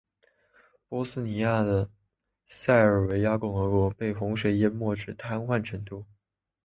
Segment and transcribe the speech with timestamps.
[0.89, 1.87] 波斯尼亚的
[2.47, 6.03] 塞尔维亚共和国被洪水淹没至瘫痪程度。